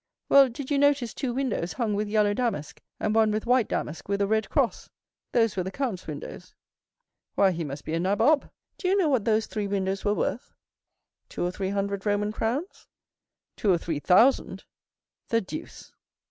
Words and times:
"Well, 0.29 0.49
did 0.49 0.71
you 0.71 0.79
notice 0.79 1.13
two 1.13 1.31
windows 1.31 1.73
hung 1.73 1.93
with 1.93 2.07
yellow 2.09 2.33
damask, 2.33 2.81
and 2.99 3.13
one 3.13 3.29
with 3.29 3.45
white 3.45 3.67
damask 3.67 4.09
with 4.09 4.19
a 4.19 4.25
red 4.25 4.49
cross? 4.49 4.89
Those 5.31 5.55
were 5.55 5.61
the 5.61 5.69
count's 5.69 6.07
windows." 6.07 6.55
"Why, 7.35 7.51
he 7.51 7.63
must 7.63 7.85
be 7.85 7.93
a 7.93 7.99
nabob. 7.99 8.49
Do 8.79 8.87
you 8.87 8.97
know 8.97 9.09
what 9.09 9.25
those 9.25 9.45
three 9.45 9.67
windows 9.67 10.03
were 10.03 10.15
worth?" 10.15 10.55
"Two 11.29 11.45
or 11.45 11.51
three 11.51 11.69
hundred 11.69 12.03
Roman 12.03 12.31
crowns?" 12.31 12.87
"Two 13.55 13.71
or 13.71 13.77
three 13.77 13.99
thousand." 13.99 14.63
"The 15.29 15.39
deuce!" 15.39 15.91